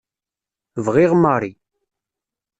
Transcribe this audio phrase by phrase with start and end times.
[0.85, 1.51] Bɣiɣ Mary.